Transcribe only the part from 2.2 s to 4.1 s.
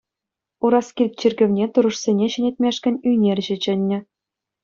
ҫӗнетмешкӗн ӳнерҫӗ чӗннӗ.